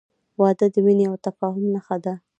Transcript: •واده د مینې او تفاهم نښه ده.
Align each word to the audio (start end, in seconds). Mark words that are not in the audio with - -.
•واده 0.41 0.67
د 0.73 0.75
مینې 0.85 1.05
او 1.09 1.15
تفاهم 1.25 1.65
نښه 1.73 1.97
ده. 2.03 2.13